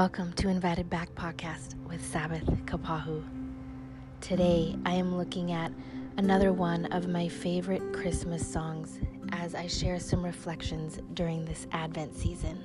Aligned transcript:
Welcome 0.00 0.32
to 0.36 0.48
Invited 0.48 0.88
Back 0.88 1.14
Podcast 1.14 1.74
with 1.86 2.02
Sabbath 2.02 2.46
Kapahu. 2.64 3.22
Today 4.22 4.74
I 4.86 4.94
am 4.94 5.14
looking 5.14 5.52
at 5.52 5.70
another 6.16 6.54
one 6.54 6.86
of 6.86 7.06
my 7.06 7.28
favorite 7.28 7.82
Christmas 7.92 8.50
songs 8.50 8.98
as 9.32 9.54
I 9.54 9.66
share 9.66 10.00
some 10.00 10.24
reflections 10.24 11.00
during 11.12 11.44
this 11.44 11.66
Advent 11.72 12.16
season. 12.16 12.64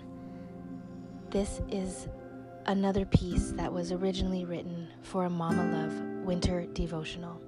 This 1.29 1.59
is 1.69 2.07
another 2.67 3.03
piece 3.03 3.51
that 3.51 3.73
was 3.73 3.91
originally 3.91 4.45
written 4.45 4.87
for 5.01 5.25
a 5.25 5.29
Mama 5.29 5.65
Love 5.77 6.25
winter 6.25 6.65
devotional. 6.67 7.41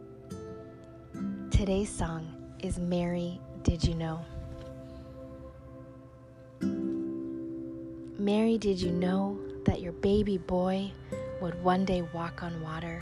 Today's 1.50 1.90
song 1.90 2.28
is 2.60 2.78
Mary, 2.78 3.40
Did 3.64 3.86
You 3.86 3.96
Know? 3.96 4.26
Mary, 8.20 8.58
did 8.58 8.82
you 8.82 8.92
know 8.92 9.40
that 9.68 9.82
your 9.82 9.92
baby 9.92 10.38
boy 10.38 10.92
would 11.42 11.62
one 11.62 11.86
day 11.86 12.02
walk 12.14 12.42
on 12.42 12.60
water? 12.64 13.00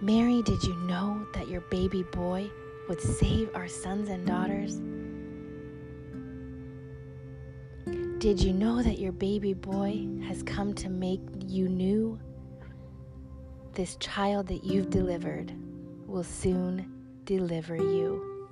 Mary, 0.00 0.40
did 0.42 0.62
you 0.62 0.74
know 0.86 1.26
that 1.34 1.48
your 1.48 1.60
baby 1.62 2.04
boy 2.04 2.48
would 2.88 3.00
save 3.00 3.50
our 3.54 3.68
sons 3.68 4.08
and 4.08 4.26
daughters? 4.26 4.80
Did 8.18 8.40
you 8.40 8.52
know 8.52 8.82
that 8.82 9.00
your 9.00 9.10
baby 9.10 9.52
boy 9.52 10.06
has 10.28 10.44
come 10.44 10.74
to 10.74 10.88
make 10.88 11.20
you 11.44 11.68
new? 11.68 12.20
This 13.72 13.96
child 13.96 14.46
that 14.46 14.62
you've 14.62 14.90
delivered 14.90 15.52
will 16.06 16.22
soon 16.22 17.20
deliver 17.24 17.74
you. 17.76 18.48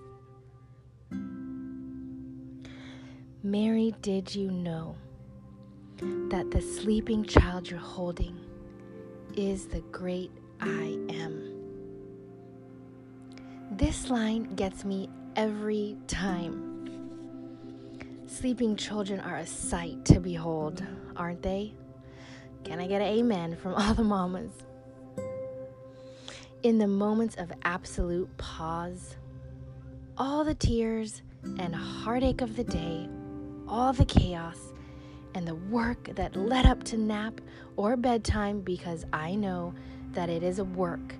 Mary, 3.44 3.94
did 4.02 4.34
you 4.34 4.50
know 4.50 4.96
that 6.00 6.50
the 6.50 6.60
sleeping 6.60 7.24
child 7.24 7.70
you're 7.70 7.78
holding 7.78 8.38
is 9.36 9.66
the 9.66 9.80
great 9.92 10.30
I 10.60 10.98
am? 11.08 11.50
This 13.72 14.10
line 14.10 14.54
gets 14.54 14.84
me 14.84 15.08
every 15.36 15.96
time. 16.06 16.70
Sleeping 18.26 18.76
children 18.76 19.20
are 19.20 19.36
a 19.36 19.46
sight 19.46 20.04
to 20.06 20.20
behold, 20.20 20.82
aren't 21.16 21.42
they? 21.42 21.74
Can 22.64 22.80
I 22.80 22.86
get 22.86 23.00
an 23.00 23.08
amen 23.08 23.56
from 23.56 23.74
all 23.76 23.94
the 23.94 24.04
mamas? 24.04 24.52
In 26.62 26.78
the 26.78 26.86
moments 26.86 27.36
of 27.36 27.52
absolute 27.64 28.28
pause, 28.36 29.16
all 30.18 30.44
the 30.44 30.54
tears 30.54 31.22
and 31.58 31.74
heartache 31.74 32.42
of 32.42 32.56
the 32.56 32.64
day, 32.64 33.08
all 33.66 33.92
the 33.92 34.04
chaos, 34.04 34.58
and 35.34 35.46
the 35.46 35.54
work 35.54 36.10
that 36.14 36.36
led 36.36 36.66
up 36.66 36.82
to 36.84 36.96
nap 36.96 37.40
or 37.76 37.96
bedtime 37.96 38.60
because 38.60 39.04
I 39.12 39.34
know 39.34 39.74
that 40.12 40.28
it 40.28 40.42
is 40.42 40.58
a 40.58 40.64
work 40.64 41.14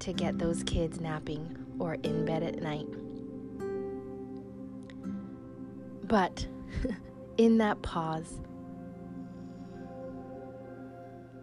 to 0.00 0.12
get 0.12 0.38
those 0.38 0.62
kids 0.62 1.00
napping 1.00 1.56
or 1.78 1.94
in 1.94 2.24
bed 2.24 2.42
at 2.42 2.62
night. 2.62 2.86
But 6.04 6.46
in 7.36 7.58
that 7.58 7.82
pause, 7.82 8.40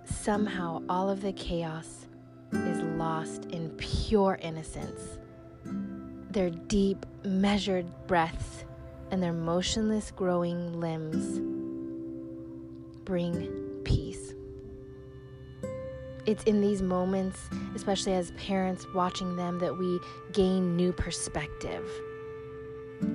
somehow 0.05 0.81
all 0.89 1.09
of 1.09 1.21
the 1.21 1.33
chaos 1.33 2.07
is 2.53 2.81
lost 2.97 3.45
in 3.45 3.69
pure 3.71 4.39
innocence. 4.41 5.19
Their 6.31 6.49
deep, 6.49 7.05
measured 7.23 7.85
breaths 8.07 8.65
and 9.11 9.21
their 9.21 9.33
motionless, 9.33 10.11
growing 10.11 10.79
limbs 10.79 11.54
bring 13.05 13.81
peace. 13.83 14.33
It's 16.25 16.43
in 16.45 16.59
these 16.59 16.81
moments, 16.81 17.39
especially 17.75 18.13
as 18.13 18.31
parents 18.31 18.85
watching 18.95 19.35
them, 19.35 19.59
that 19.59 19.77
we 19.77 19.99
gain 20.33 20.75
new 20.75 20.91
perspective. 20.91 21.87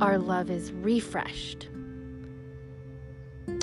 Our 0.00 0.16
love 0.16 0.48
is 0.48 0.70
refreshed. 0.72 1.69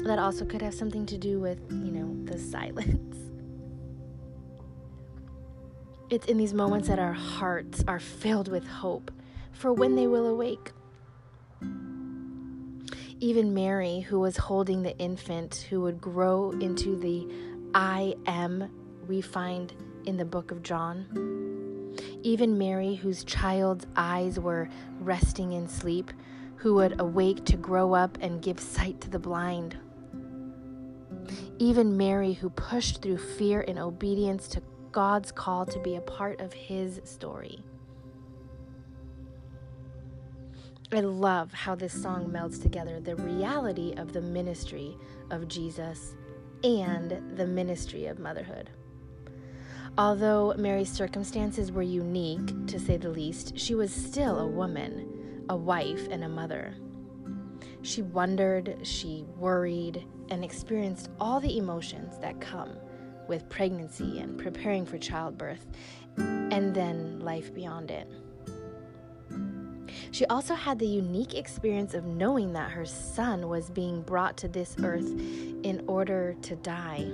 That 0.04 0.20
also 0.20 0.46
could 0.46 0.62
have 0.62 0.74
something 0.74 1.06
to 1.06 1.18
do 1.18 1.40
with, 1.40 1.60
you 1.70 1.92
know, 1.92 2.14
the 2.26 2.38
silence. 2.38 3.18
It's 6.10 6.26
in 6.28 6.38
these 6.38 6.54
moments 6.54 6.88
that 6.88 7.00
our 7.00 7.14
hearts 7.14 7.84
are 7.88 8.00
filled 8.00 8.48
with 8.48 8.66
hope 8.66 9.12
for 9.52 9.74
when 9.74 9.96
they 9.96 10.08
will 10.08 10.28
awake. 10.28 10.72
Even 13.20 13.56
Mary, 13.56 14.02
who 14.02 14.20
was 14.20 14.38
holding 14.38 14.84
the 14.84 14.96
infant 15.00 15.66
who 15.72 15.82
would 15.82 16.00
grow 16.00 16.52
into 16.52 16.96
the 16.96 17.28
I 17.74 18.14
am 18.28 18.70
we 19.08 19.22
find 19.22 19.74
in 20.06 20.18
the 20.18 20.26
book 20.26 20.52
of 20.52 20.62
John. 20.62 21.96
Even 22.22 22.60
Mary, 22.60 22.94
whose 22.94 23.24
child's 23.24 23.88
eyes 23.96 24.40
were 24.40 24.70
resting 25.00 25.54
in 25.54 25.68
sleep, 25.68 26.12
who 26.58 26.76
would 26.76 27.02
awake 27.02 27.44
to 27.46 27.58
grow 27.58 27.96
up 27.96 28.20
and 28.22 28.40
give 28.40 28.60
sight 28.60 29.02
to 29.02 29.10
the 29.10 29.18
blind. 29.18 29.76
Even 31.58 31.98
Mary, 31.98 32.34
who 32.34 32.52
pushed 32.52 33.02
through 33.02 33.18
fear 33.18 33.62
in 33.62 33.80
obedience 33.80 34.48
to 34.50 34.62
God's 34.92 35.32
call 35.32 35.66
to 35.66 35.80
be 35.80 35.96
a 35.96 36.02
part 36.02 36.40
of 36.40 36.54
His 36.54 37.02
story. 37.04 37.64
I 40.90 41.02
love 41.02 41.52
how 41.52 41.76
this 41.76 41.92
song 41.92 42.32
melds 42.32 42.62
together 42.62 43.02
the 43.02 43.18
reality 43.18 43.94
of 43.98 44.14
the 44.14 44.22
ministry 44.22 44.98
of 45.32 45.50
Jesus 45.50 46.16
and 46.64 47.38
the 47.38 47.46
ministry 47.46 48.06
of 48.06 48.20
motherhood. 48.20 48.70
Although 49.98 50.54
Mary's 50.58 50.90
circumstances 50.90 51.74
were 51.74 51.82
unique, 51.82 52.68
to 52.68 52.80
say 52.80 52.96
the 52.96 53.10
least, 53.10 53.60
she 53.60 53.76
was 53.76 53.92
still 53.92 54.40
a 54.40 54.48
woman, 54.48 55.44
a 55.50 55.58
wife, 55.58 56.08
and 56.10 56.24
a 56.24 56.30
mother. 56.30 56.74
She 57.82 58.02
wondered, 58.02 58.78
she 58.84 59.26
worried, 59.36 60.08
and 60.30 60.42
experienced 60.42 61.10
all 61.20 61.42
the 61.42 61.58
emotions 61.58 62.18
that 62.20 62.40
come 62.40 62.78
with 63.28 63.50
pregnancy 63.50 64.20
and 64.20 64.38
preparing 64.38 64.86
for 64.86 64.98
childbirth, 64.98 65.68
and 66.16 66.74
then 66.74 67.20
life 67.20 67.54
beyond 67.54 67.92
it. 67.92 68.08
She 70.18 70.26
also 70.26 70.56
had 70.56 70.80
the 70.80 70.88
unique 70.88 71.36
experience 71.36 71.94
of 71.94 72.04
knowing 72.04 72.54
that 72.54 72.72
her 72.72 72.88
son 72.88 73.50
was 73.50 73.70
being 73.70 74.02
brought 74.02 74.36
to 74.38 74.48
this 74.48 74.76
earth 74.82 75.12
in 75.62 75.84
order 75.86 76.36
to 76.42 76.56
die. 76.56 77.06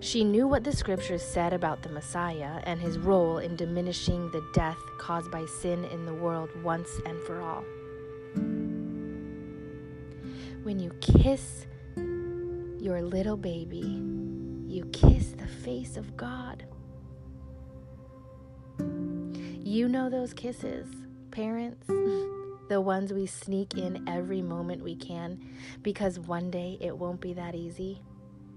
She 0.00 0.24
knew 0.24 0.48
what 0.48 0.64
the 0.64 0.72
scriptures 0.72 1.22
said 1.22 1.52
about 1.52 1.84
the 1.84 1.88
Messiah 1.88 2.60
and 2.64 2.80
his 2.80 2.98
role 2.98 3.38
in 3.38 3.54
diminishing 3.54 4.32
the 4.32 4.44
death 4.52 4.80
caused 4.98 5.30
by 5.30 5.46
sin 5.46 5.84
in 5.84 6.06
the 6.06 6.14
world 6.14 6.50
once 6.64 6.90
and 7.06 7.22
for 7.22 7.40
all. 7.40 7.62
When 10.64 10.80
you 10.80 10.90
kiss 11.00 11.68
your 12.80 13.00
little 13.00 13.36
baby, 13.36 14.02
you 14.66 14.86
kiss 14.86 15.34
the 15.38 15.46
face 15.46 15.96
of 15.96 16.16
God. 16.16 16.64
You 19.62 19.88
know 19.88 20.10
those 20.10 20.34
kisses 20.34 20.88
parents, 21.36 21.86
the 22.70 22.80
ones 22.80 23.12
we 23.12 23.26
sneak 23.26 23.76
in 23.76 24.08
every 24.08 24.40
moment 24.40 24.82
we 24.82 24.96
can, 24.96 25.38
because 25.82 26.18
one 26.18 26.50
day 26.50 26.78
it 26.80 26.96
won't 26.96 27.20
be 27.20 27.34
that 27.34 27.54
easy. 27.54 28.00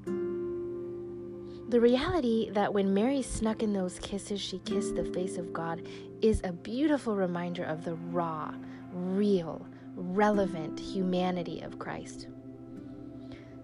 The 0.05 1.81
reality 1.81 2.49
that 2.51 2.73
when 2.73 2.93
Mary 2.93 3.21
snuck 3.21 3.61
in 3.63 3.73
those 3.73 3.99
kisses, 3.99 4.39
she 4.39 4.59
kissed 4.59 4.95
the 4.95 5.03
face 5.03 5.35
of 5.37 5.51
God 5.51 5.81
is 6.21 6.39
a 6.45 6.53
beautiful 6.53 7.17
reminder 7.17 7.65
of 7.65 7.83
the 7.83 7.95
raw, 7.95 8.53
real, 8.93 9.67
relevant 9.95 10.79
humanity 10.79 11.59
of 11.59 11.79
Christ. 11.79 12.27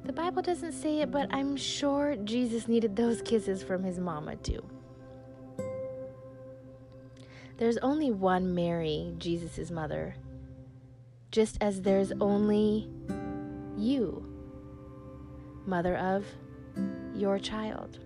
The 0.04 0.12
Bible 0.12 0.42
doesn't 0.42 0.74
say 0.74 1.00
it, 1.00 1.10
but 1.10 1.34
I'm 1.34 1.56
sure 1.56 2.18
Jesus 2.18 2.68
needed 2.68 2.98
those 2.98 3.22
kisses 3.22 3.64
from 3.64 3.82
his 3.82 3.98
mama 3.98 4.36
too. 4.36 4.62
There's 7.58 7.78
only 7.78 8.12
one 8.12 8.54
Mary, 8.54 9.14
Jesus' 9.18 9.72
mother, 9.72 10.16
just 11.32 11.58
as 11.62 11.82
there's 11.82 12.12
only 12.20 12.90
you, 13.78 14.26
mother 15.66 15.96
of 15.96 16.26
your 17.16 17.40
child. 17.40 18.00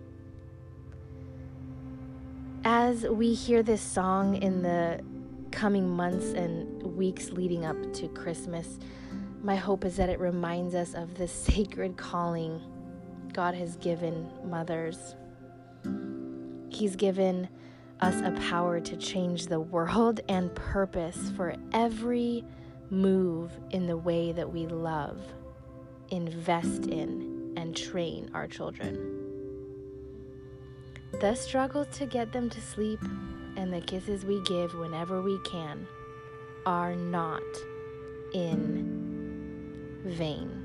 As 2.64 3.08
we 3.08 3.34
hear 3.34 3.64
this 3.64 3.82
song 3.82 4.36
in 4.36 4.62
the 4.62 5.02
coming 5.52 5.90
months 5.90 6.28
and 6.34 6.84
weeks 6.96 7.32
leading 7.32 7.66
up 7.66 7.92
to 7.94 8.08
Christmas, 8.10 8.78
my 9.42 9.56
hope 9.56 9.84
is 9.84 9.96
that 9.96 10.10
it 10.10 10.20
reminds 10.20 10.76
us 10.76 10.94
of 10.94 11.18
the 11.18 11.28
sacred 11.28 11.98
calling 11.98 12.62
God 13.34 13.56
has 13.56 13.78
given 13.78 14.30
mothers. 14.46 15.16
He's 16.70 16.96
given 16.96 17.50
us 18.02 18.22
a 18.24 18.32
power 18.50 18.80
to 18.80 18.96
change 18.98 19.48
the 19.48 19.60
world 19.60 20.22
and 20.30 20.54
purpose 20.56 21.32
for 21.36 21.56
every 21.74 22.44
move 22.90 23.52
in 23.72 23.86
the 23.86 23.98
way 23.98 24.32
that 24.32 24.52
we 24.52 24.66
love, 24.68 25.22
invest 26.10 26.88
in, 26.88 27.54
and 27.58 27.76
train 27.76 28.30
our 28.34 28.48
children. 28.48 29.16
The 31.20 31.36
struggle 31.36 31.86
to 31.86 32.06
get 32.06 32.32
them 32.32 32.50
to 32.50 32.62
sleep 32.62 33.02
and 33.58 33.74
the 33.74 33.82
kisses 33.82 34.24
we 34.26 34.42
give 34.44 34.74
whenever 34.76 35.22
we 35.22 35.40
can 35.44 35.86
are 36.66 36.96
not 36.96 37.42
in 38.34 40.00
vain. 40.06 40.60